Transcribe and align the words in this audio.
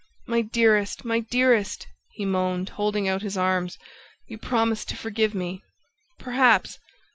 "My 0.25 0.41
dearest! 0.41 1.05
My 1.05 1.19
dearest!" 1.19 1.85
he 2.09 2.25
moaned, 2.25 2.69
holding 2.69 3.07
out 3.07 3.21
his 3.21 3.37
arms. 3.37 3.77
"You 4.25 4.39
promised 4.39 4.89
to 4.89 4.97
forgive 4.97 5.35
me..." 5.35 5.61
"Perhaps! 6.17 6.79